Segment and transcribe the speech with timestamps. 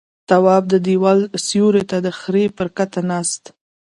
[0.29, 3.43] تواب د دېوال سيوري ته د خرې پر کته کېناست.